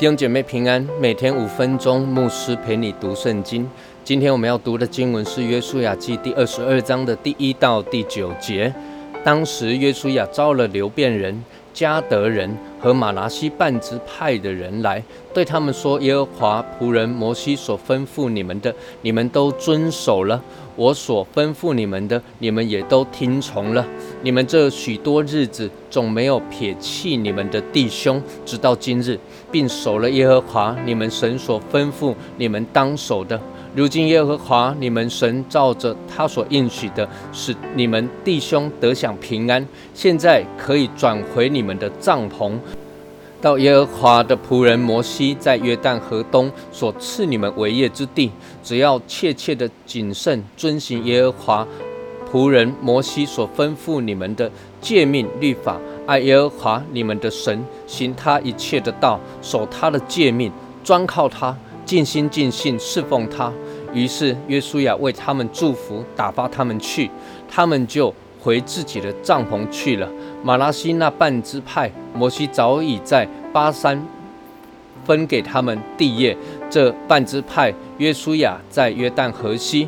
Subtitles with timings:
[0.00, 3.68] 弟兄姐妹平安，每天五分钟，牧师陪你读圣经。
[4.02, 8.74] 今天我们要读的经文是《约书亚记》第二十二章的第一到第九节。
[9.22, 12.50] 当时约书亚招了流变人、加德人
[12.80, 15.02] 和马拿西半支派的人来，
[15.34, 20.42] 对他们说：“耶和华仆人摩西所吩咐你们的，你们都遵守了。”
[20.76, 23.86] 我所吩咐你们的，你们也都听从了。
[24.22, 29.18] 你们这许多日子总没有撇弃你们的弟兄，直到今日，
[29.50, 33.38] 并守了耶和华你们神所吩咐你们当守的。
[33.74, 39.64] 如今耶和华你们神照着他所应许的，使你们弟兄得享平安。
[39.94, 42.52] 现在可以转回你们的帐篷。
[43.40, 48.30] 到耶和华的仆人摩西在约旦河东所赐你们为业之地，
[48.62, 51.68] 只要切切的谨慎遵行耶和华
[52.30, 54.50] 仆人摩西所吩咐你们的
[54.82, 60.52] 诫命律法，爱耶和华你们的神，行他一切的道，守他的诫命，
[60.84, 61.56] 专靠他，
[61.86, 63.50] 尽心尽性侍奉他。
[63.92, 67.10] 于是约书亚为他们祝福，打发他们去，
[67.48, 68.14] 他们就。
[68.42, 70.08] 回自己的帐篷去了。
[70.42, 74.02] 马拉西那半支派，摩西早已在巴山
[75.04, 76.34] 分给他们地业。
[76.70, 79.86] 这半支派，约书亚在约旦河西，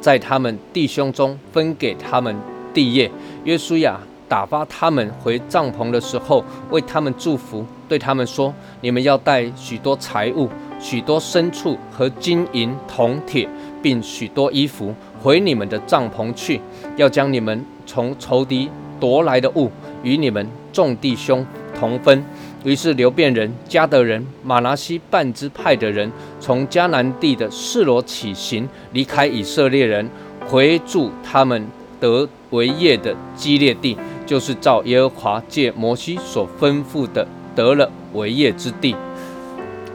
[0.00, 2.34] 在他们弟兄中分给他们
[2.74, 3.08] 地业。
[3.44, 10.48] 约书亚打发他们回帐篷的时候，为他们祝福，对他们说：“你们要带许多财物、
[10.82, 13.48] 许多牲畜和金银铜铁，
[13.80, 16.60] 并许多衣服，回你们的帐篷去，
[16.96, 19.68] 要将你们。”从仇敌夺来的物
[20.04, 21.44] 与你们众弟兄
[21.78, 22.24] 同分。
[22.64, 26.10] 于是流变人、加德人、马拿西半支派的人，
[26.40, 30.08] 从迦南地的示罗起行，离开以色列人，
[30.46, 31.66] 回住他们
[31.98, 38.94] 得为业的基列地，就是照耶和华借摩西所吩咐的得了为业之地。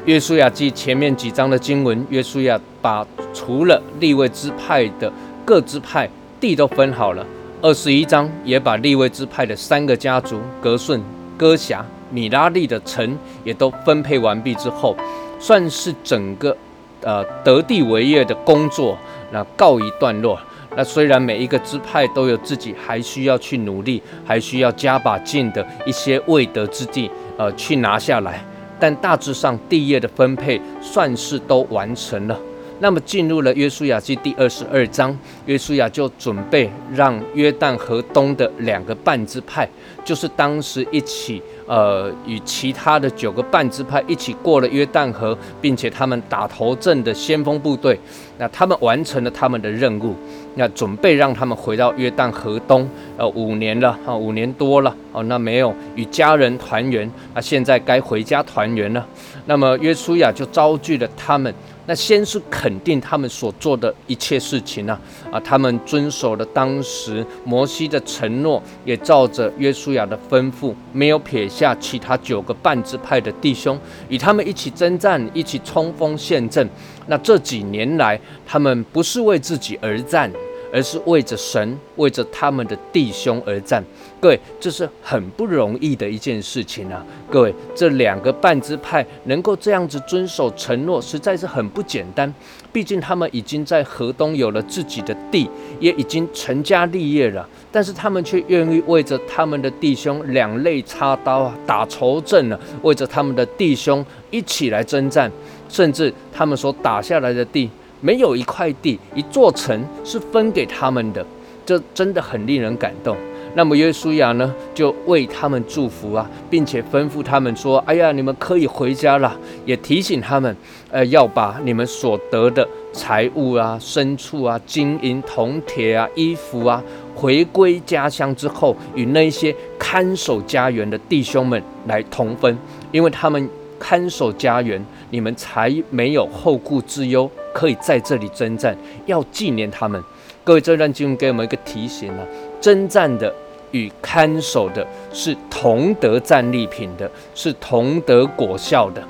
[0.08, 5.12] 约书亚记前面几章的经文，约书亚把除了立位支派的
[5.44, 6.10] 各支派
[6.40, 7.26] 地都分好了。
[7.62, 11.04] 二十一章也把立位支派的三个家族格顺、
[11.36, 14.96] 哥辖、米拉利的城也都分配完毕之后，
[15.42, 16.56] 算是整个
[17.02, 18.98] 呃得地为业的工作
[19.34, 20.40] 那告一段落。
[20.78, 28.42] 那虽然每一个支派都有自己还需要去努力，还需要加把劲的一些未得之地，呃，去拿下来，
[28.80, 32.40] 但大致上地业的分配算是都完成了。
[32.80, 35.18] 那么进入了约书亚记第二十二章，
[35.48, 39.68] 约书亚就准备让约旦河东的两个半支派，
[40.06, 48.00] 就是当时一起呃与其他的九个半支派一起过了约旦河，并且他们打头阵的先锋部队，
[48.38, 50.16] 那他们完成了他们的任务，
[50.54, 59.04] 那准备让他们回到约旦河东，呃五年了啊五年多了哦，那没有与家人团圆，那现在该回家团圆了。
[59.48, 61.52] 那么约书亚就招聚了他们。
[61.88, 65.00] 那先是肯定他们所做的一切事情呢，
[65.32, 76.70] 啊，他们遵守了当时摩西的承诺，也照着约书亚的吩咐，没有撇下其他九个半支派的弟兄，与他们一起征战，一起冲锋陷阵。
[77.08, 80.30] 那这几年来，他们不是为自己而战。
[80.72, 83.84] 而是为着神，为着他们的弟兄而战。
[84.20, 87.06] 各位，这是很不容易的一件事情啊！
[87.30, 92.34] 各位，这两个半支派能够这样子遵守承诺，实在是很不简单。
[92.74, 95.48] 毕竟他们已经在河东有了自己的地，
[95.80, 105.32] 也已经成家立业了，但是他们却愿意为着他们的弟兄两肋插刀啊，打仇阵啊，为着他们的弟兄一起来征战，
[105.70, 107.70] 甚至他们所打下来的地。
[108.02, 111.26] 没有一块地、一座城是分给他们的，
[111.66, 113.16] 这真的很令人感动。
[113.56, 119.36] 那么耶稣亚呢，就为他们祝福啊，并且吩咐他们说：“哎呀，你们可以回家了。”
[119.66, 120.56] 也提醒他们，
[120.92, 126.84] 呃，要把你们所得的财物啊、牲畜啊、金银铜铁啊、衣服啊，
[127.16, 132.56] 回归家乡之后，与那些看守家园的弟兄们来同分，
[132.92, 133.50] 因为他们
[133.88, 137.30] 看守家园，你们才没有后顾之忧。
[137.54, 138.76] 可以在这里征战，
[139.06, 140.04] 要纪念他们。
[140.44, 142.20] 各位，这段经文给我们一个提醒啊：
[142.60, 143.34] 征战的
[143.72, 149.02] 与看守的是同得战利品的，是同得果效的。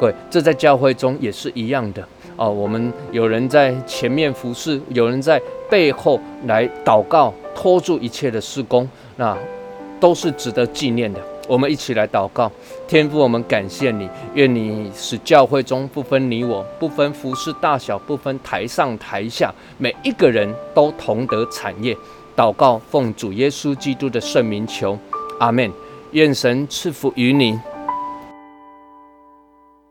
[0.00, 2.04] 各位，这在教会中也是一样的
[2.34, 2.50] 哦。
[2.50, 5.40] 我们有人在前面服侍，有人在
[5.70, 9.38] 背后来祷告，拖住一切的施工，那
[10.00, 11.20] 都是值得纪念的。
[11.46, 12.50] 我们一起来祷告，
[12.88, 21.96] 天父，我们感谢你，愿你使教会中不分你我，不分服饰大小，不分台上台下，每一个人都同得产业。
[22.36, 24.98] 祷告，奉主耶稣基督的圣名求，
[25.38, 25.70] 阿门。
[26.12, 27.58] 愿神赐福于你。